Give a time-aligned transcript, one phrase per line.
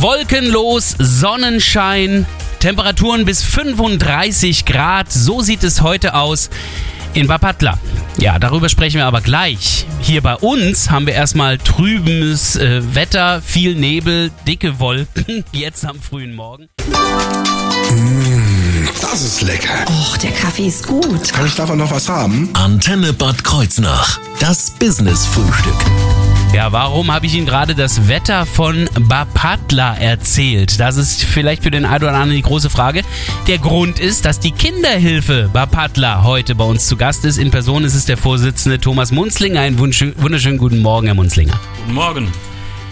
[0.00, 2.26] Wolkenlos, Sonnenschein,
[2.60, 5.10] Temperaturen bis 35 Grad.
[5.10, 6.50] So sieht es heute aus
[7.14, 7.78] in Bapatla.
[8.18, 9.86] Ja, darüber sprechen wir aber gleich.
[10.00, 16.00] Hier bei uns haben wir erstmal trübes äh, Wetter, viel Nebel, dicke Wolken, jetzt am
[16.00, 16.68] frühen Morgen.
[19.00, 19.84] Das ist lecker.
[19.88, 21.32] Och, der Kaffee ist gut.
[21.32, 22.50] Kann ich davon noch was haben?
[22.52, 24.18] Antenne Bad Kreuznach.
[24.40, 25.74] Das Business-Frühstück.
[26.54, 30.80] Ja, warum habe ich Ihnen gerade das Wetter von Bapatla erzählt?
[30.80, 33.02] Das ist vielleicht für den einen oder anderen die große Frage.
[33.46, 37.36] Der Grund ist, dass die Kinderhilfe Bapatla heute bei uns zu Gast ist.
[37.36, 39.60] In Person ist es der Vorsitzende Thomas Munzlinger.
[39.60, 41.60] Einen wunderschönen guten Morgen, Herr Munzlinger.
[41.82, 42.32] Guten Morgen.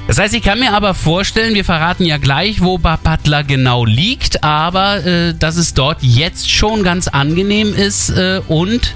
[0.07, 4.45] Das heißt, ich kann mir aber vorstellen, wir verraten ja gleich, wo Bapatla genau liegt,
[4.45, 8.95] aber äh, dass es dort jetzt schon ganz angenehm ist äh, und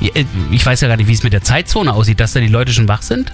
[0.00, 2.48] äh, ich weiß ja gar nicht, wie es mit der Zeitzone aussieht, dass da die
[2.48, 3.30] Leute schon wach sind.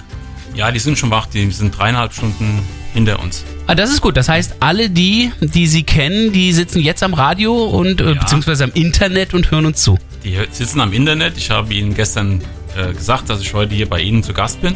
[0.54, 2.60] Ja, die sind schon wach, die sind dreieinhalb Stunden
[2.92, 3.44] hinter uns.
[3.66, 4.16] Ah, das ist gut.
[4.16, 8.20] Das heißt, alle die, die Sie kennen, die sitzen jetzt am Radio und äh, Ja.
[8.20, 9.98] beziehungsweise am Internet und hören uns zu.
[10.22, 11.36] Die sitzen am Internet.
[11.36, 12.40] Ich habe ihnen gestern
[12.76, 14.74] äh, gesagt, dass ich heute hier bei Ihnen zu Gast bin.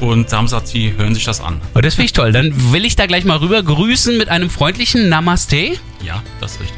[0.00, 1.60] Und da haben sie gesagt, sie hören sich das an.
[1.76, 2.32] Oh, das finde ich toll.
[2.32, 5.74] Dann will ich da gleich mal rüber grüßen mit einem freundlichen Namaste.
[6.04, 6.76] Ja, das ist richtig.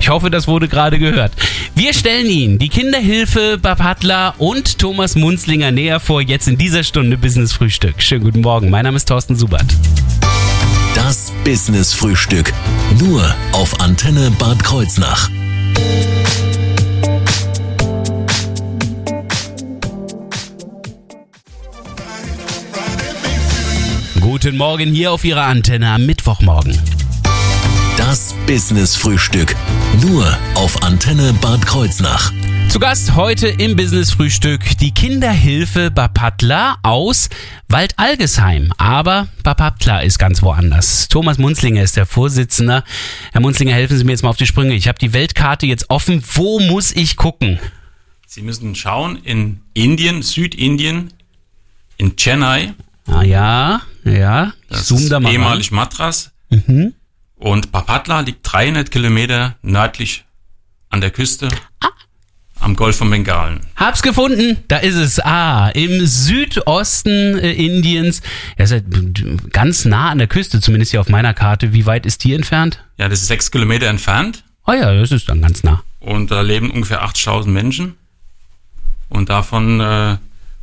[0.00, 1.32] Ich hoffe, das wurde gerade gehört.
[1.80, 7.16] Wir stellen Ihnen die Kinderhilfe Bapatla und Thomas Munzlinger näher vor, jetzt in dieser Stunde
[7.16, 8.02] Business Frühstück.
[8.02, 8.68] Schönen guten Morgen.
[8.68, 9.64] Mein Name ist Thorsten Subert.
[10.94, 12.52] Das Business-Frühstück.
[12.98, 15.30] Nur auf Antenne Bad Kreuznach.
[24.20, 26.78] Guten Morgen hier auf Ihrer Antenne am Mittwochmorgen.
[28.50, 29.54] Das Business-Frühstück.
[30.02, 32.32] Nur auf Antenne Bad Kreuznach.
[32.68, 37.28] Zu Gast heute im Business Frühstück die Kinderhilfe Bapatla aus
[37.68, 38.72] Waldalgesheim.
[38.76, 41.06] Aber Bapatla ist ganz woanders.
[41.06, 42.82] Thomas Munzlinger ist der Vorsitzende.
[43.30, 44.74] Herr Munzlinger, helfen Sie mir jetzt mal auf die Sprünge.
[44.74, 46.20] Ich habe die Weltkarte jetzt offen.
[46.34, 47.60] Wo muss ich gucken?
[48.26, 51.12] Sie müssen schauen, in Indien, Südindien,
[51.98, 52.74] in Chennai,
[53.06, 54.52] Ah ja, ja.
[54.62, 55.36] Ich das zoome ist da mal rein.
[55.36, 55.42] Mhm.
[55.42, 56.32] ehemalig Madras.
[57.40, 60.24] Und Papatla liegt 300 Kilometer nördlich
[60.90, 61.48] an der Küste
[61.80, 61.88] Ah.
[62.60, 63.60] am Golf von Bengalen.
[63.76, 64.58] Hab's gefunden.
[64.68, 65.18] Da ist es.
[65.20, 68.20] Ah, im Südosten äh, Indiens.
[68.58, 68.80] Ja, ist ja
[69.52, 71.72] ganz nah an der Küste, zumindest hier auf meiner Karte.
[71.72, 72.84] Wie weit ist die entfernt?
[72.98, 74.44] Ja, das ist sechs Kilometer entfernt.
[74.66, 75.82] Oh ja, das ist dann ganz nah.
[76.00, 77.94] Und da leben ungefähr 8000 Menschen.
[79.08, 80.18] Und davon äh,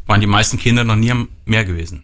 [0.06, 2.04] waren die meisten Kinder noch nie am Meer gewesen.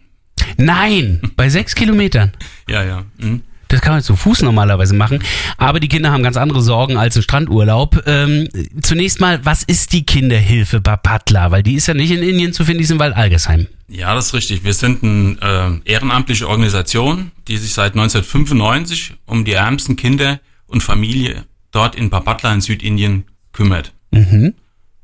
[0.56, 2.32] Nein, bei sechs Kilometern.
[2.68, 3.04] Ja, ja.
[3.18, 3.42] Mhm.
[3.74, 5.18] Das kann man zu Fuß normalerweise machen.
[5.56, 8.04] Aber die Kinder haben ganz andere Sorgen als ein Strandurlaub.
[8.06, 8.48] Ähm,
[8.82, 11.50] zunächst mal, was ist die Kinderhilfe Bapatla?
[11.50, 13.66] Weil die ist ja nicht in Indien zu finden, die ist in Waldalgesheim.
[13.88, 14.62] Ja, das ist richtig.
[14.62, 20.84] Wir sind eine äh, ehrenamtliche Organisation, die sich seit 1995 um die ärmsten Kinder und
[20.84, 23.92] Familie dort in Papatla in Südindien kümmert.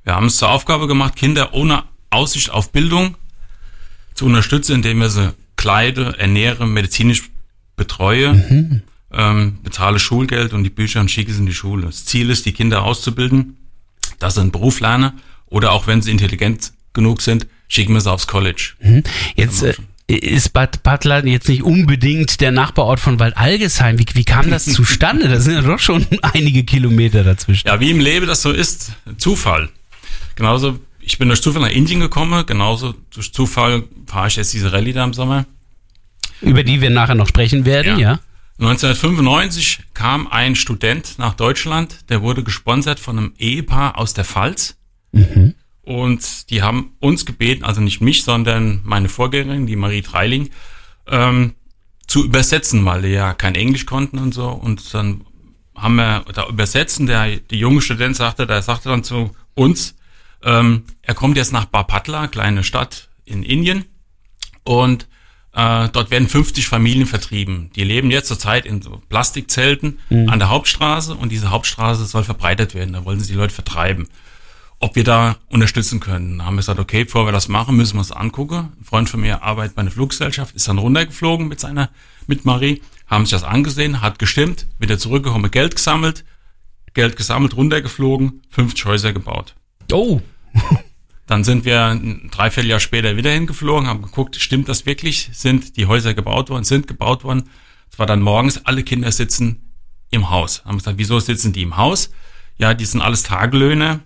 [0.05, 3.17] Wir haben es zur Aufgabe gemacht, Kinder ohne Aussicht auf Bildung
[4.15, 7.31] zu unterstützen, indem wir sie kleide, ernähre, medizinisch
[7.81, 11.87] betreue, ähm, bezahle Schulgeld und die Bücher und schicke sie in die Schule.
[11.87, 13.57] Das Ziel ist, die Kinder auszubilden,
[14.19, 15.13] dass sie einen Beruf lernen
[15.47, 18.75] oder auch wenn sie intelligent genug sind, schicken wir sie aufs College.
[19.35, 19.75] Jetzt äh,
[20.09, 23.99] ist Bad Bapatla jetzt nicht unbedingt der Nachbarort von Waldalgesheim.
[23.99, 25.29] Wie, wie kam das zustande?
[25.29, 27.67] Das sind ja doch schon einige Kilometer dazwischen.
[27.67, 29.71] Ja, wie im Leben das so ist, Zufall.
[30.35, 34.71] Genauso, ich bin durch Zufall nach Indien gekommen, genauso durch Zufall fahre ich jetzt diese
[34.71, 35.47] Rallye da im Sommer.
[36.41, 38.21] Über die wir nachher noch sprechen werden, ja.
[38.59, 44.77] 1995 kam ein Student nach Deutschland, der wurde gesponsert von einem Ehepaar aus der Pfalz.
[45.83, 50.51] Und die haben uns gebeten, also nicht mich, sondern meine Vorgängerin, die Marie Treiling,
[51.09, 51.55] ähm,
[52.07, 54.49] zu übersetzen, weil die ja kein Englisch konnten und so.
[54.49, 55.25] Und dann
[55.75, 57.07] haben wir da übersetzen.
[57.07, 59.97] Der, der junge Student sagte, der sagte dann zu uns,
[60.43, 63.85] ähm, er kommt jetzt nach Bapatla, kleine Stadt in Indien.
[64.65, 65.09] Und
[65.53, 67.71] äh, dort werden 50 Familien vertrieben.
[67.75, 69.99] Die leben jetzt zurzeit in so Plastikzelten
[70.29, 72.93] an der Hauptstraße und diese Hauptstraße soll verbreitet werden.
[72.93, 74.09] Da wollen sie die Leute vertreiben.
[74.79, 76.39] Ob wir da unterstützen können.
[76.39, 78.73] Da haben wir gesagt, okay, bevor wir das machen, müssen wir uns angucken.
[78.81, 81.91] Ein Freund von mir arbeitet bei einer Fluggesellschaft, ist dann runtergeflogen mit seiner,
[82.27, 86.25] mit Marie, haben sich das angesehen, hat gestimmt, wieder zurückgekommen, Geld gesammelt,
[86.95, 89.55] Geld gesammelt, runtergeflogen, 50 Häuser gebaut.
[89.93, 90.23] Oh,
[91.31, 95.29] Dann sind wir ein Dreivierteljahr später wieder hingeflogen, haben geguckt, stimmt das wirklich?
[95.33, 96.65] Sind die Häuser gebaut worden?
[96.65, 97.45] Sind gebaut worden?
[97.89, 99.71] Es war dann morgens, alle Kinder sitzen
[100.11, 100.65] im Haus.
[100.65, 102.11] Haben wir gesagt, wieso sitzen die im Haus?
[102.59, 104.01] Ja, die sind alles Tagelöhner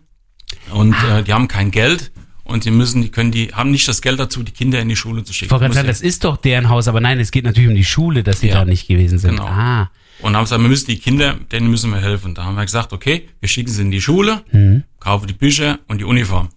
[0.71, 2.13] und äh, die haben kein Geld
[2.43, 4.97] und die müssen, die können, die haben nicht das Geld dazu, die Kinder in die
[4.97, 5.49] Schule zu schicken.
[5.49, 8.23] Sagen, Muss das ist doch deren Haus, aber nein, es geht natürlich um die Schule,
[8.23, 9.31] dass sie Ja, da nicht gewesen sind.
[9.31, 9.47] genau.
[9.47, 12.35] Ah, Und haben gesagt, wir müssen die Kinder, denen müssen wir helfen.
[12.35, 14.83] Da haben wir gesagt, okay, wir schicken sie in die Schule, Mhm.
[15.01, 16.51] kaufen die Bücher und die Uniform.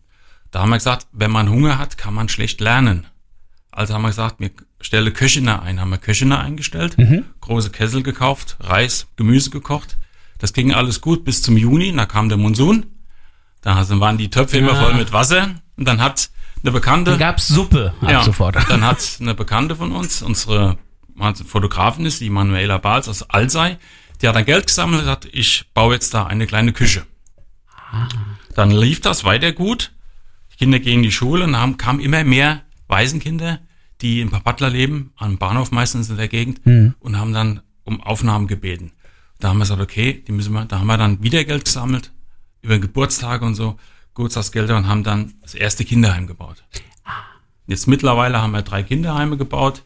[0.51, 3.05] Da haben wir gesagt, wenn man Hunger hat, kann man schlecht lernen.
[3.71, 4.51] Also haben wir gesagt, wir
[4.81, 5.79] stellen Köchinnen ein.
[5.79, 7.25] Haben wir Köchinnen eingestellt, Mhm.
[7.41, 9.97] große Kessel gekauft, Reis, Gemüse gekocht.
[10.39, 11.95] Das ging alles gut bis zum Juni.
[11.95, 12.85] Da kam der Monsun.
[13.61, 14.83] Da waren die Töpfe immer Ah.
[14.83, 15.55] voll mit Wasser.
[15.75, 16.29] Und dann hat
[16.63, 18.55] eine Bekannte, dann gab's Suppe ab ja, sofort.
[18.69, 20.77] dann hat eine Bekannte von uns, unsere
[21.45, 23.77] Fotografin ist, die Manuela Bahls aus Alsei,
[24.21, 27.03] die hat dann Geld gesammelt und gesagt, ich baue jetzt da eine kleine Küche.
[28.55, 29.91] Dann lief das weiter gut.
[30.57, 33.59] Die Kinder gehen in die Schule und haben, kamen immer mehr Waisenkinder,
[34.01, 36.61] die in Papatla leben, am Bahnhof meistens in der Gegend,
[36.99, 38.91] und haben dann um Aufnahmen gebeten.
[39.39, 42.11] Da haben wir gesagt, okay, die müssen wir, da haben wir dann wieder Geld gesammelt,
[42.63, 43.77] über Geburtstage und so,
[44.15, 46.63] Geburtstagsgelder und haben dann das erste Kinderheim gebaut.
[47.67, 49.83] Jetzt mittlerweile haben wir drei Kinderheime gebaut,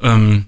[0.00, 0.46] ähm,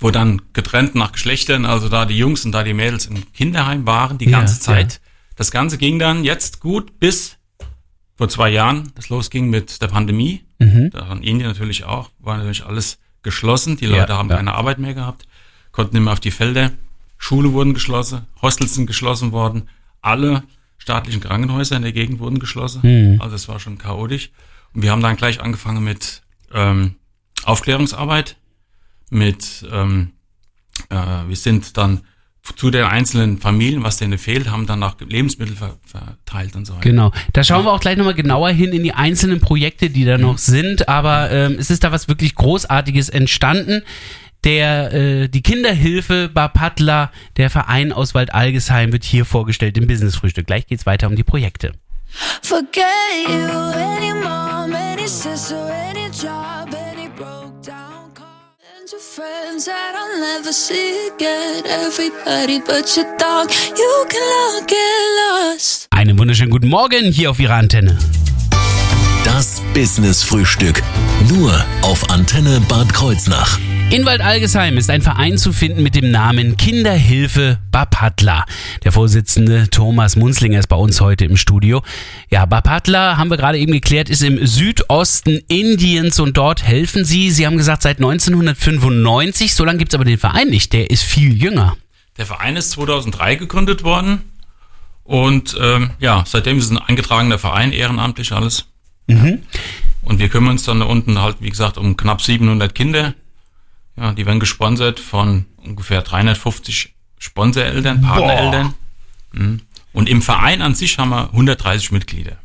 [0.00, 3.86] wo dann getrennt nach Geschlechtern, also da die Jungs und da die Mädels im Kinderheim
[3.86, 4.94] waren, die Ja, ganze Zeit.
[4.94, 4.98] ja.
[5.36, 7.35] Das Ganze ging dann jetzt gut bis
[8.16, 10.44] vor zwei Jahren, das losging mit der Pandemie.
[10.90, 13.76] Da in Indien natürlich auch, war natürlich alles geschlossen.
[13.76, 14.36] Die Ja, Leute haben ja.
[14.36, 15.26] keine Arbeit mehr gehabt,
[15.72, 16.72] konnten nicht mehr auf die Felder.
[17.18, 19.68] Schule wurden geschlossen, Hostels sind geschlossen worden,
[20.02, 20.42] alle
[20.78, 22.80] staatlichen Krankenhäuser in der Gegend wurden geschlossen.
[23.20, 24.30] Also es war schon chaotisch.
[24.74, 26.22] Und wir haben dann gleich angefangen mit
[26.52, 26.96] ähm,
[27.44, 28.36] Aufklärungsarbeit,
[29.10, 30.12] mit ähm,
[30.90, 30.96] äh,
[31.26, 32.02] wir sind dann
[32.54, 36.74] zu den einzelnen Familien, was denen fehlt, haben dann auch Lebensmittel ver verteilt und so
[36.74, 36.82] weiter.
[36.82, 37.12] Genau.
[37.32, 40.38] Da schauen wir auch gleich nochmal genauer hin in die einzelnen Projekte, die da noch
[40.38, 40.88] sind.
[40.88, 43.82] Aber ähm, es ist da was wirklich Großartiges entstanden.
[44.44, 50.46] Der, äh, die Kinderhilfe Bapatla, der Verein aus Waldalgesheim, wird hier vorgestellt im Business-Frühstück.
[50.46, 51.72] Gleich geht's weiter um die Projekte.
[52.42, 52.84] Forget
[53.28, 55.56] you, any mom, any sister,
[55.90, 56.72] any job,
[59.16, 61.64] friends that I'll never see again.
[61.64, 64.76] Everybody but your dog, you can all get
[65.22, 65.88] lost.
[65.90, 67.98] Einen wunderschönen guten Morgen hier auf Ihrer Antenne.
[69.24, 70.82] Das Business-Frühstück.
[71.30, 73.58] Nur auf Antenne Bad Kreuznach.
[73.88, 78.44] In Waldalgesheim ist ein Verein zu finden mit dem Namen Kinderhilfe Bapatla.
[78.82, 81.82] Der Vorsitzende Thomas Munzlinger ist bei uns heute im Studio.
[82.28, 87.30] Ja, Bapatla, haben wir gerade eben geklärt, ist im Südosten Indiens und dort helfen Sie.
[87.30, 89.54] Sie haben gesagt, seit 1995.
[89.54, 90.72] So lange gibt's aber den Verein nicht.
[90.72, 91.76] Der ist viel jünger.
[92.18, 94.22] Der Verein ist 2003 gegründet worden
[95.04, 98.66] und ähm, ja, seitdem ist es ein eingetragener Verein, ehrenamtlich alles.
[100.02, 103.14] Und wir kümmern uns dann da unten halt, wie gesagt, um knapp 700 Kinder.
[103.96, 108.74] Ja, die werden gesponsert von ungefähr 350 Sponsoreltern, Partnereltern.
[109.32, 109.62] Mhm.
[109.92, 112.36] Und im Verein an sich haben wir 130 Mitglieder.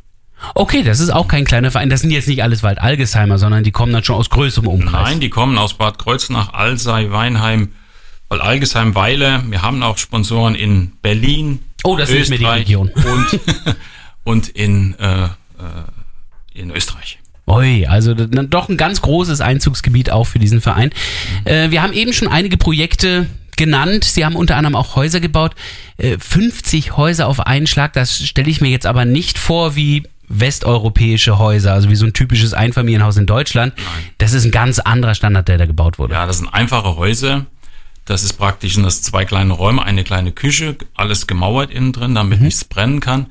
[0.54, 1.90] Okay, das ist auch kein kleiner Verein.
[1.90, 5.10] Das sind jetzt nicht alles Waldalgesheimer, sondern die kommen dann schon aus größerem Umkreis.
[5.10, 7.72] Nein, die kommen aus Bad Kreuznach, Alsei, Weinheim,
[8.28, 9.44] Algesheim, Weiler.
[9.50, 12.90] Wir haben auch Sponsoren in Berlin, Oh, das ist mir die Region.
[12.90, 13.40] und,
[14.24, 15.28] und in, äh, äh,
[16.54, 17.18] in Österreich.
[17.46, 20.90] Ui, also dann doch ein ganz großes Einzugsgebiet auch für diesen Verein.
[21.44, 24.04] Äh, wir haben eben schon einige Projekte genannt.
[24.04, 25.54] Sie haben unter anderem auch Häuser gebaut.
[25.98, 30.04] Äh, 50 Häuser auf einen Schlag, das stelle ich mir jetzt aber nicht vor wie
[30.28, 33.74] westeuropäische Häuser, also wie so ein typisches Einfamilienhaus in Deutschland.
[34.18, 36.14] Das ist ein ganz anderer Standard, der da gebaut wurde.
[36.14, 37.46] Ja, das sind einfache Häuser.
[38.06, 42.14] Das ist praktisch sind das zwei kleine Räume, eine kleine Küche, alles gemauert innen drin,
[42.14, 42.46] damit Mhm.
[42.46, 43.26] nichts brennen kann.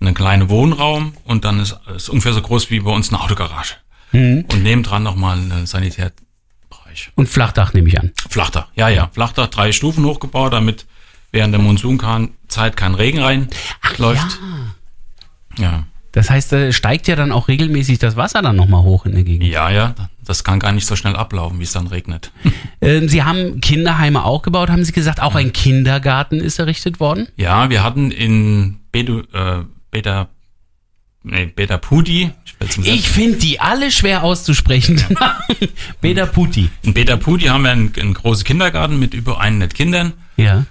[0.00, 3.20] Und ein kleiner Wohnraum und dann ist es ungefähr so groß wie bei uns eine
[3.22, 3.74] Autogarage.
[4.12, 4.44] Mhm.
[4.50, 7.10] Und nebendran nochmal ein Sanitärbereich.
[7.14, 8.12] Und Flachdach nehme ich an.
[8.28, 9.08] Flachdach, ja, ja.
[9.12, 10.86] Flachdach, drei Stufen hochgebaut, damit
[11.32, 14.38] während der Monsunzeit kein Regen reinläuft.
[15.58, 15.84] Ja.
[16.12, 19.24] Das heißt, da steigt ja dann auch regelmäßig das Wasser dann nochmal hoch in der
[19.24, 19.48] Gegend.
[19.48, 22.30] ja, ja, das kann gar nicht so schnell ablaufen, wie es dann regnet.
[22.80, 25.22] Ähm, Sie haben Kinderheime auch gebaut, haben Sie gesagt.
[25.22, 27.28] Auch ein Kindergarten ist errichtet worden.
[27.36, 29.62] Ja, wir hatten in Bedu, äh,
[29.94, 30.28] Beta,
[31.22, 35.00] nee, Beta Pudi, ich Ich finde die alle schwer auszusprechen.
[36.00, 36.68] Beda Puti.
[36.82, 40.66] in Beta Pudi haben wir einen, einen großen Kindergarten mit über 100 Kindern, Ja.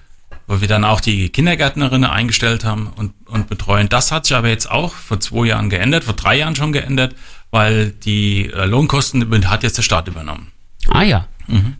[0.45, 3.87] wo wir dann auch die Kindergärtnerinnen eingestellt haben und, und betreuen.
[3.87, 7.15] Das hat sich aber jetzt auch vor zwei Jahren geändert, vor drei Jahren schon geändert,
[7.49, 10.51] weil die äh, Lohnkosten hat jetzt der Staat übernommen.
[10.89, 11.27] Ah ja.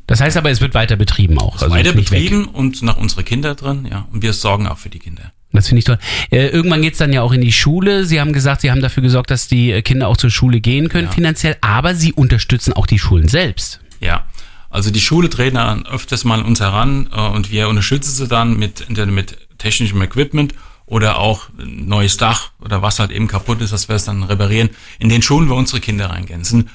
[0.08, 1.54] Das heißt aber, es wird weiter betrieben auch.
[1.62, 2.06] also Weiter weg.
[2.06, 4.08] betrieben und nach unsere Kinder drin, ja.
[4.14, 5.34] Und wir sorgen auch für die Kinder.
[5.54, 6.00] Das finde ich toll.
[6.32, 8.06] Äh, irgendwann geht's dann ja auch in die Schule.
[8.06, 11.08] Sie haben gesagt, Sie haben dafür gesorgt, dass die Kinder auch zur Schule gehen können
[11.08, 11.14] Ja.
[11.14, 13.80] finanziell, aber Sie unterstützen auch die Schulen selbst.
[14.00, 14.26] Ja,
[14.70, 18.58] also die Schule treten dann öfters mal uns heran äh, und wir unterstützen sie dann
[18.58, 20.56] mit, mit technischem Equipment
[20.88, 24.24] oder auch ein neues Dach oder was halt eben kaputt ist, dass wir es dann
[24.24, 24.70] reparieren.
[25.00, 26.42] In den Schulen wir unsere Kinder reingehen.
[26.42, 26.68] Es sind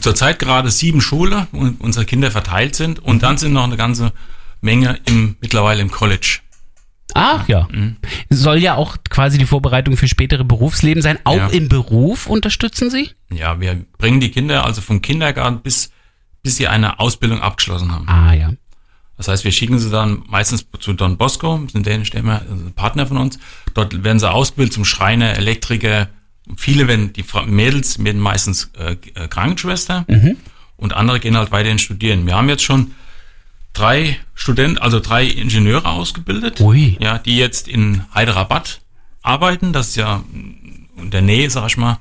[0.00, 4.12] zurzeit gerade sieben Schulen, wo unsere Kinder verteilt sind und dann sind noch eine ganze
[4.60, 6.40] Menge im, mittlerweile im College.
[7.14, 7.68] Ach ja.
[8.30, 11.18] Soll ja auch quasi die Vorbereitung für spätere Berufsleben sein.
[11.24, 11.46] Auch Ja.
[11.48, 13.10] im Beruf unterstützen Sie?
[13.32, 15.90] Ja, wir bringen die Kinder also vom Kindergarten bis,
[16.42, 18.08] bis sie eine Ausbildung abgeschlossen haben.
[18.08, 18.52] Ah ja.
[19.16, 23.06] Das heißt, wir schicken sie dann meistens zu Don Bosco, dänischer Stämmer, also ein Partner
[23.06, 23.38] von uns.
[23.72, 26.08] Dort werden sie ausgebildet zum Schreiner, Elektriker.
[26.56, 30.04] Viele werden, die Mädels werden meistens äh, äh, Krankenschwester
[30.76, 32.26] und andere gehen halt weiterhin studieren.
[32.26, 32.92] Wir haben jetzt schon
[33.78, 36.96] drei Studenten, also drei Ingenieure ausgebildet, Ui.
[37.00, 38.80] ja, die jetzt in Hyderabad
[39.22, 39.72] arbeiten.
[39.72, 40.22] Das ist ja
[40.96, 41.98] in der Nähe, sag ich mal,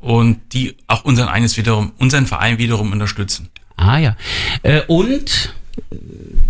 [0.00, 3.48] und die auch unseren eines wiederum, unseren Verein wiederum unterstützen.
[3.76, 4.16] Ah ja.
[4.62, 5.54] Äh, und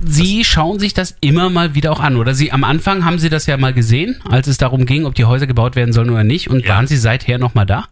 [0.04, 2.34] Sie schauen sich das immer mal wieder auch an, oder?
[2.34, 5.24] Sie am Anfang haben Sie das ja mal gesehen, als es darum ging, ob die
[5.24, 6.48] Häuser gebaut werden sollen oder nicht.
[6.50, 6.74] Und Ja.
[6.74, 7.86] waren Sie seither noch mal da?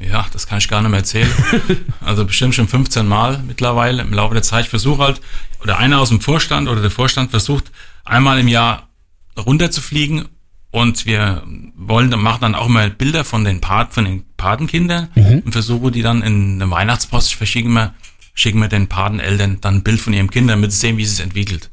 [0.00, 1.30] Ja, das kann ich gar nicht mehr erzählen.
[2.00, 4.64] also bestimmt schon 15 Mal mittlerweile im Laufe der Zeit.
[4.64, 5.20] Ich versuche halt,
[5.62, 7.70] oder einer aus dem Vorstand oder der Vorstand versucht,
[8.04, 8.88] einmal im Jahr
[9.36, 10.26] runterzufliegen
[10.70, 11.42] und wir
[11.76, 15.08] wollen, dann machen dann auch mal Bilder von den Pat, von den Patenkindern
[15.44, 17.92] und versuche die dann in eine Weihnachtspost verschicken wir,
[18.34, 21.16] schicken wir den Pateneltern dann ein Bild von ihrem Kind, damit sie sehen, wie es
[21.16, 21.70] sich entwickelt.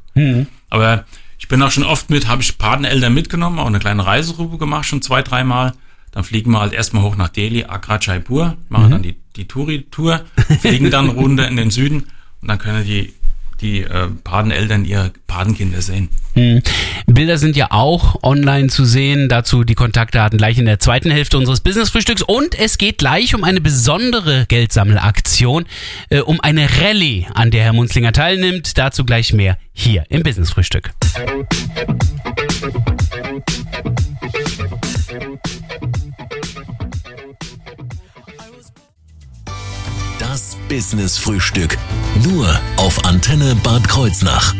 [0.68, 1.04] Aber
[1.38, 4.86] ich bin auch schon oft mit, habe ich Pateneltern mitgenommen, auch eine kleine Reisegruppe gemacht,
[4.86, 5.72] schon zwei, dreimal.
[6.12, 10.22] Dann fliegen wir halt erstmal hoch nach Delhi, Agra, Jaipur, machen dann die, die Touri-Tour,
[10.60, 12.04] fliegen dann runter in den Süden
[12.40, 13.12] und dann können die,
[13.60, 16.08] die äh, Pateneltern ihre Patenkinder sehen.
[16.34, 16.62] Hm.
[17.06, 19.28] Bilder sind ja auch online zu sehen.
[19.28, 22.22] Dazu die Kontaktdaten gleich in der zweiten Hälfte unseres Business-Frühstücks.
[22.22, 25.66] Und es geht gleich um eine besondere Geldsammelaktion,
[26.10, 28.78] äh, um eine Rallye, an der Herr Munzlinger teilnimmt.
[28.78, 30.90] Dazu gleich mehr hier im Business-Frühstück.
[40.68, 41.78] Business Frühstück.
[42.24, 44.54] Nur auf Antenne Bad Kreuznach.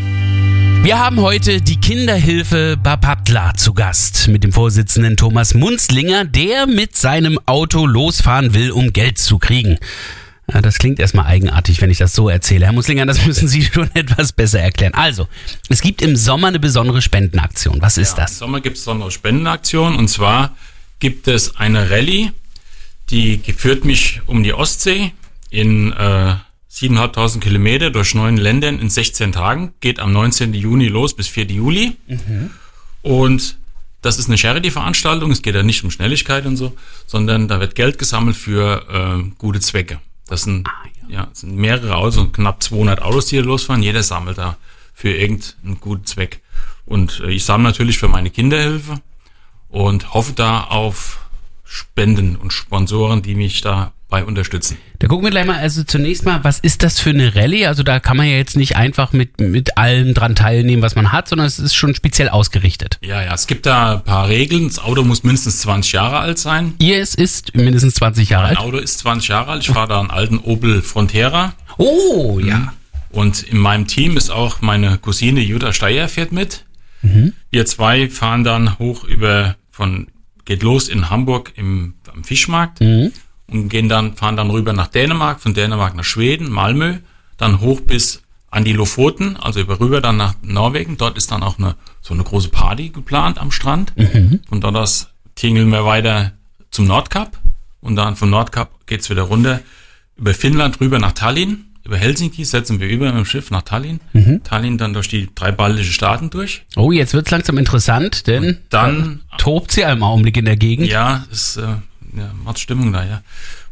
[0.83, 6.97] Wir haben heute die Kinderhilfe Bapatla zu Gast mit dem Vorsitzenden Thomas Munzlinger, der mit
[6.97, 9.77] seinem Auto losfahren will, um Geld zu kriegen.
[10.51, 12.65] Ja, Das klingt erstmal eigenartig, wenn ich das so erzähle.
[12.65, 14.95] Herr Muslinger, das müssen Sie schon etwas besser erklären.
[14.95, 15.29] Also,
[15.69, 17.83] es gibt im Sommer eine besondere Spendenaktion.
[17.83, 18.39] Was ist Im das?
[18.39, 20.57] Sommer gibt es so eine Spendenaktion und zwar
[21.01, 22.31] gibt es eine Rallye,
[23.11, 25.13] die führt mich um die Ostsee
[25.51, 26.37] in äh,
[26.71, 30.55] 7.500 Kilometer durch neun Ländern in 16 Tagen, geht am 19.
[30.55, 31.47] Juni los bis 4.
[31.47, 31.97] Juli.
[33.03, 33.59] Und
[34.03, 36.77] das ist eine Charity-Veranstaltung, es geht ja nicht um Schnelligkeit und so,
[37.07, 40.01] sondern da wird Geld gesammelt für äh, gute Zwecke.
[40.29, 40.69] Das sind,
[41.09, 41.29] ja.
[41.33, 43.83] es sind mehrere Autos, knapp 200 Autos, die hier losfahren.
[43.83, 44.57] Jeder sammelt da
[44.95, 46.43] für irgendeinen guten Zweck.
[46.85, 49.01] Und äh, ich sammle natürlich für meine Kinderhilfe
[49.69, 51.21] und hoffe da auf
[51.65, 53.61] Spenden und Sponsoren, die mich
[54.09, 54.79] dabei unterstützen.
[54.99, 57.67] Da gucken wir gleich mal, also zunächst mal, was ist das für eine Rallye?
[57.67, 61.13] Also da kann man ja jetzt nicht einfach mit, mit allem dran teilnehmen, was man
[61.13, 62.99] hat, sondern es ist schon speziell ausgerichtet.
[63.03, 64.67] Ja, ja, es gibt da ein paar Regeln.
[64.67, 66.75] Das Auto muss mindestens 20 Jahre alt sein.
[66.79, 68.67] Ihr es ist mindestens 20 Jahre Mein alt.
[68.67, 69.63] Auto ist 20 Jahre alt.
[69.63, 71.55] Ich fahre da einen alten Opel Frontera.
[71.77, 72.73] Oh, ja.
[73.11, 76.65] Und in meinem Team ist auch meine Cousine Jutta Steyer fährt mit.
[77.51, 80.09] Wir zwei fahren dann hoch über von,
[80.45, 82.81] geht los in Hamburg im, am Fischmarkt
[83.51, 86.97] und gehen dann, fahren dann rüber nach Dänemark, von Dänemark nach Schweden, Malmö,
[87.37, 90.97] dann hoch bis an die Lofoten, also über rüber dann nach Norwegen.
[90.97, 93.93] Dort ist dann auch eine, so eine große Party geplant am Strand.
[94.49, 96.33] Von dort aus tingeln wir weiter
[96.71, 97.39] zum Nordkap
[97.81, 99.61] und dann von Nordkap geht's wieder runter
[100.17, 101.65] über Finnland rüber nach Tallinn.
[101.85, 104.01] Über Helsinki setzen wir über mit dem Schiff nach Tallinn.
[104.45, 106.65] Tallinn dann durch die drei baltischen Staaten durch.
[106.77, 110.89] Oh, jetzt wird's langsam interessant, denn Dann, tobt sie im Augenblick in der Gegend.
[110.89, 111.77] ja, ist, äh,
[112.19, 113.23] ja, macht Stimmung da, ja.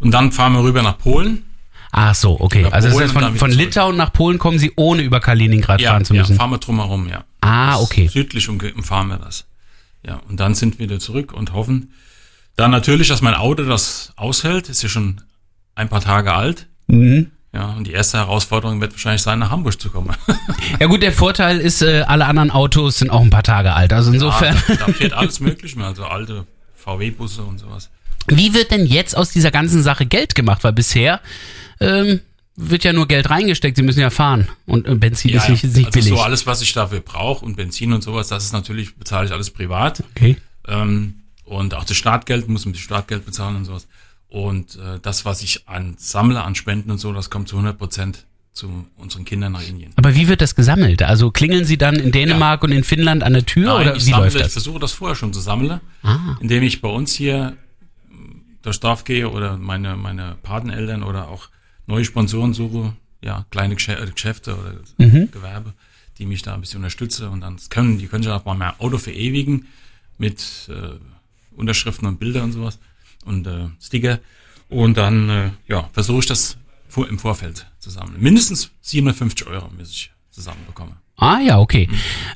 [0.01, 1.45] Und dann fahren wir rüber nach Polen.
[1.93, 2.61] Ach so, okay.
[2.63, 3.51] Über Also das heißt, von, von.
[3.51, 6.37] Litauen nach Polen kommen sie, ohne über Kaliningrad Ja, fahren zu ja, müssen.
[6.37, 7.25] fahren wir drumherum, ja.
[7.41, 8.09] ah, okay.
[8.09, 9.47] Südlich umfahren wir das.
[10.07, 11.93] Ja, und dann sind wir wieder zurück und hoffen
[12.57, 14.69] dann natürlich, dass mein Auto das aushält.
[14.69, 15.21] Ist ja schon
[15.75, 16.67] ein paar Tage alt.
[16.87, 17.31] Mhm.
[17.53, 20.11] Ja, und die erste Herausforderung wird wahrscheinlich sein, nach Hamburg zu kommen.
[20.81, 23.93] Ja gut, der Vorteil ist, äh, alle anderen Autos sind auch ein paar Tage alt.
[23.93, 24.55] Also insofern.
[24.69, 27.89] Ja, da, da fährt alles Mögliche mehr, also alte VW-Busse und sowas.
[28.29, 30.65] Wie wird denn jetzt aus dieser ganzen Sache Geld gemacht?
[30.65, 31.21] Weil bisher
[31.81, 32.21] ähm,
[32.57, 33.77] wird ja nur Geld reingesteckt.
[33.77, 34.49] Sie müssen ja fahren.
[34.67, 36.09] Und äh, Benzin ist nicht, ist nicht also billig.
[36.15, 39.33] so alles, was ich dafür brauche und Benzin und sowas, das ist natürlich, bezahle ich
[39.33, 40.03] alles privat.
[40.15, 40.37] okay.
[40.69, 41.15] Ähm,
[41.45, 43.87] und auch das Startgeld, muss man das Startgeld bezahlen und sowas.
[44.29, 47.79] Und äh, das, was ich an sammle, an Spenden und so, das kommt zu 100
[47.79, 49.93] Prozent zu unseren Kindern nach Indien.
[49.97, 51.03] Aber wie wird das gesammelt?
[51.03, 54.07] Also klingeln Sie dann in Dänemark und in Finnland an der Tür Nein, oder ich,
[54.07, 54.53] wie sammle, läuft ich das?
[54.55, 56.37] versuche das vorher schon zu sammeln, Ah.
[56.41, 57.57] indem ich bei uns hier
[58.67, 61.49] durchs Dorf gehe oder meine, meine Pateneltern oder auch
[61.87, 65.31] neue Sponsoren suche, ja, kleine äh, Geschäfte oder Mhm.
[65.31, 65.73] Gewerbe,
[66.19, 68.79] die mich da ein bisschen unterstützen und dann können, die können sich auch mal mein
[68.81, 69.67] Auto verewigen
[70.19, 70.99] mit äh,
[71.57, 72.79] Unterschriften und Bilder und sowas
[73.25, 74.19] und äh, Sticker
[74.69, 76.57] und dann äh, ja, versuche ich das
[76.89, 78.21] vor, im Vorfeld zu sammeln.
[78.21, 80.95] Mindestens 750 Euro muss ich zusammenbekommen.
[81.17, 81.89] Ah ja, okay.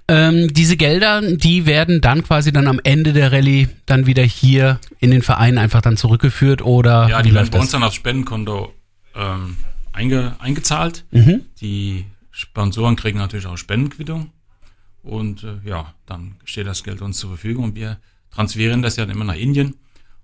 [0.09, 4.81] Ähm, diese Gelder, die werden dann quasi dann am Ende der Rallye dann wieder hier
[5.01, 8.73] in den Verein einfach dann zurückgeführt oder Ja, die werden bei uns dann aufs Spendenkonto
[9.15, 9.57] ähm,
[9.93, 11.05] einge, eingezahlt.
[11.11, 11.43] Mhm.
[11.61, 14.31] Die Sponsoren kriegen natürlich auch Spendenquittung.
[15.03, 17.99] Und äh, ja, dann steht das Geld uns zur Verfügung und wir
[18.31, 19.77] transferieren das ja dann immer nach Indien.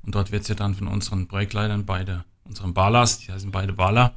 [0.03, 3.73] Und dort wird es ja dann von unseren Projektleitern beide, unseren Balas, die heißen beide
[3.73, 4.15] Bala,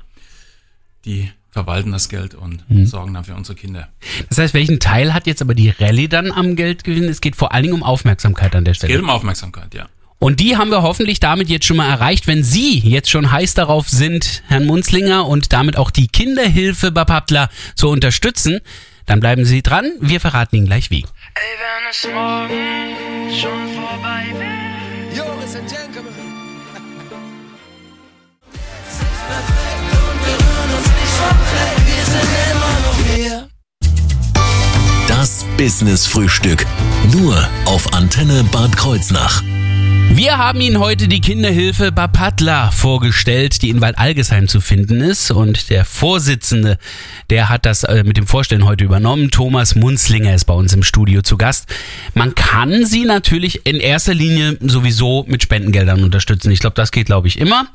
[1.06, 2.86] die verwalten das Geld und Mhm.
[2.86, 3.90] sorgen dann für unsere Kinder.
[4.30, 7.06] Das heißt, welchen Teil hat jetzt aber die Rallye dann am Geldgewinn?
[7.06, 9.02] Es geht vor allen Dingen um Aufmerksamkeit an der Es geht Stelle.
[9.04, 9.88] um Aufmerksamkeit, ja.
[10.20, 12.28] Und die haben wir hoffentlich damit jetzt schon mal erreicht.
[12.28, 17.50] Wenn Sie jetzt schon heiß darauf sind, Herrn Munzlinger und damit auch die Kinderhilfe Bapaptla
[17.76, 18.60] zu unterstützen,
[19.06, 19.92] dann bleiben Sie dran.
[20.02, 21.04] Wir verraten Ihnen gleich wie.
[21.04, 21.06] Ey,
[21.58, 25.18] wenn es morgen schon vorbei wäre.
[25.18, 26.14] Yo, ladies and gentlemen.
[35.08, 36.66] Das Business Frühstück.
[37.12, 37.36] Nur
[37.66, 39.44] auf Antenne Bad Kreuznach.
[40.12, 45.32] Wir haben Ihnen heute die Kinderhilfe Bapatla vorgestellt, die in Waldalgesheim zu finden ist.
[45.32, 46.78] Und der Vorsitzende,
[47.30, 49.32] der hat das äh, mit dem Vorstellen heute übernommen.
[49.32, 51.68] Thomas Munzlinger ist bei uns im Studio zu Gast.
[52.16, 56.52] Man kann sie natürlich in erster Linie sowieso mit Spendengeldern unterstützen.
[56.52, 57.68] Ich glaube, das geht, glaube ich, immer.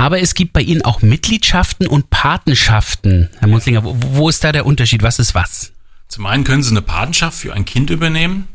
[0.00, 3.28] Aber es gibt bei Ihnen auch Mitgliedschaften und Patenschaften.
[3.38, 5.02] Herr Munzlinger, wo, wo ist da der Unterschied?
[5.02, 5.72] Was ist was?
[6.08, 8.48] Zum einen können sie eine Patenschaft für ein Kind übernehmen.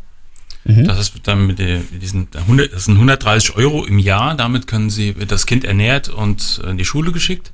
[0.64, 0.86] Mhm.
[0.86, 4.34] Das ist dann mit, diesen 100, das sind 130 Euro im Jahr.
[4.34, 7.54] Damit können sie, wird das Kind ernährt und in die Schule geschickt.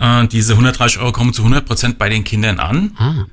[0.00, 2.96] Äh, diese 130 Euro kommen zu 100 Prozent bei den Kindern an.
[2.98, 3.26] Ah.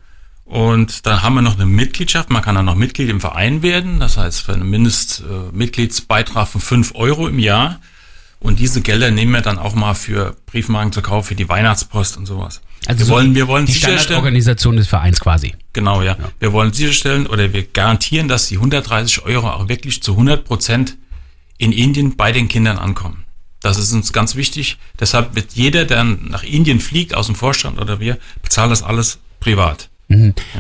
[0.46, 2.30] Und dann haben wir noch eine Mitgliedschaft.
[2.30, 4.00] Man kann dann noch Mitglied im Verein werden.
[4.00, 7.80] Das heißt, für einen Mindestmitgliedsbeitrag äh, von 5 Euro im Jahr.
[8.44, 12.18] Und diese Gelder nehmen wir dann auch mal für Briefmarken zu kaufen, für die Weihnachtspost
[12.18, 12.62] und sowas.
[12.86, 15.56] wir so wollen, wir wollen die sicherstellen, Standardorganisation des Vereins quasi.
[15.72, 16.18] Genau, ja.
[16.40, 20.98] Wir wollen sicherstellen oder wir garantieren, dass die 130 Euro auch wirklich zu 100 Prozent
[21.58, 23.24] in Indien bei den Kindern ankommen.
[23.62, 24.78] Das ist uns ganz wichtig.
[25.00, 29.20] Deshalb wird jeder, der nach Indien fliegt, aus dem Vorstand oder wir, bezahlt das alles
[29.40, 29.90] privat.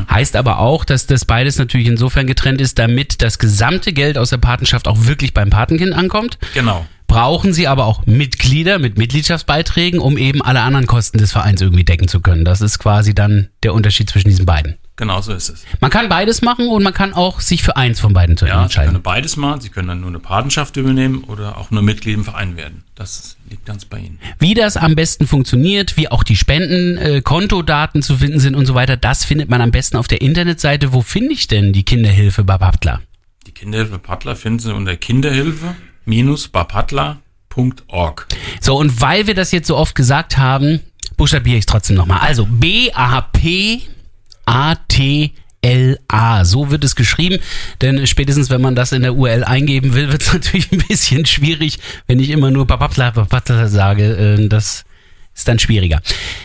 [0.09, 4.29] Heißt aber auch, dass das beides natürlich insofern getrennt ist, damit das gesamte Geld aus
[4.29, 6.39] der Patenschaft auch wirklich beim Patenkind ankommt.
[6.53, 6.87] Genau.
[7.07, 11.83] Brauchen Sie aber auch Mitglieder mit Mitgliedschaftsbeiträgen, um eben alle anderen Kosten des Vereins irgendwie
[11.83, 12.43] decken zu können.
[12.45, 14.77] Das ist quasi dann der Unterschied zwischen diesen beiden.
[14.95, 15.65] Genau so ist es.
[15.79, 18.57] Man kann beides machen und man kann auch sich für eins von beiden zu Ja,
[18.59, 18.91] Sie entscheiden.
[18.91, 19.59] können beides machen.
[19.59, 22.83] Sie können dann nur eine Patenschaft übernehmen oder auch nur Mitglied im Verein werden.
[22.93, 24.19] Das liegt ganz bei Ihnen.
[24.37, 28.67] Wie das am besten funktioniert, wie auch die Spenden, äh, Kontodaten zu finden sind und
[28.67, 30.93] so weiter, das findet man am besten auf der Internetseite.
[30.93, 33.01] Wo finde ich denn die Kinderhilfe Bababtler?
[33.47, 34.95] Die Kinderhilfe Pattler finden Sie unter
[36.05, 38.27] kinderhilfe-bapatla.org.
[38.61, 40.79] So, und weil wir das jetzt so oft gesagt haben,
[41.17, 42.19] buchstabiere ich es trotzdem nochmal.
[42.19, 43.25] Also B-A-P-A-T-L-A.
[46.45, 47.39] So wird es geschrieben,
[47.81, 51.25] denn spätestens wenn man das in der URL eingeben will, wird es natürlich ein bisschen
[51.25, 54.37] schwierig, wenn ich immer nur Papapla, Papapla sage.
[54.37, 54.85] Äh, Das
[55.35, 56.01] ist dann schwieriger.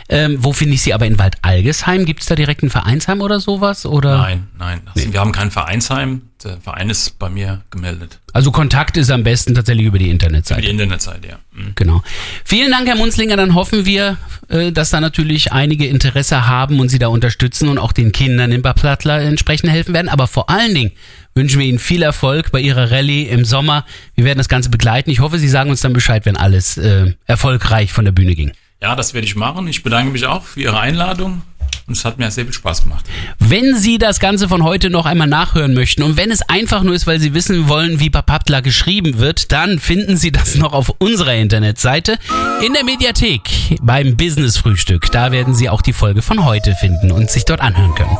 [0.08, 2.06] Ähm, wo finde ich sie aber in Waldalgesheim?
[2.06, 3.84] Gibt es da direkt ein Vereinsheim oder sowas?
[3.84, 4.16] Oder?
[4.18, 4.80] Nein, nein.
[4.94, 6.22] Also Wir haben kein Vereinsheim.
[6.44, 8.20] Der Verein ist bei mir gemeldet.
[8.32, 10.62] Also Kontakt ist am besten tatsächlich über die Internetseite.
[10.62, 11.38] Die Internetseite, ja.
[11.52, 11.72] Mhm.
[11.74, 12.02] Genau.
[12.44, 13.36] Vielen Dank, Herr Munzlinger.
[13.36, 14.16] Dann hoffen wir,
[14.48, 18.52] äh, dass da natürlich einige Interesse haben und Sie da unterstützen und auch den Kindern
[18.52, 20.08] in Baplattler entsprechend helfen werden.
[20.08, 20.92] Aber vor allen Dingen
[21.34, 23.84] wünschen wir Ihnen viel Erfolg bei Ihrer Rallye im Sommer.
[24.14, 25.10] Wir werden das Ganze begleiten.
[25.10, 28.52] Ich hoffe, Sie sagen uns dann Bescheid, wenn alles äh, erfolgreich von der Bühne ging.
[28.80, 29.66] Ja, das werde ich machen.
[29.66, 31.42] Ich bedanke mich auch für Ihre Einladung
[31.88, 33.04] und es hat mir sehr viel Spaß gemacht.
[33.40, 36.94] Wenn Sie das Ganze von heute noch einmal nachhören möchten und wenn es einfach nur
[36.94, 40.94] ist, weil Sie wissen wollen, wie Papaptla geschrieben wird, dann finden Sie das noch auf
[40.98, 42.18] unserer Internetseite
[42.64, 43.42] in der Mediathek
[43.82, 45.10] beim Business Frühstück.
[45.10, 48.16] Da werden Sie auch die Folge von heute finden und sich dort anhören können.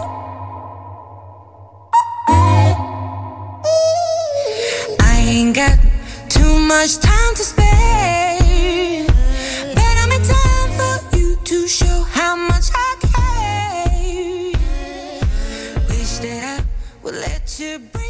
[5.01, 5.79] I ain't got
[6.29, 7.28] too much time.
[17.13, 18.08] let you breathe.